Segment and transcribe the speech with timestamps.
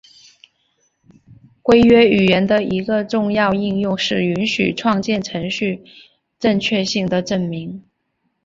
[1.61, 5.83] 规约语言的一个重要应用是允许创建程序
[6.39, 7.83] 正确性的证明。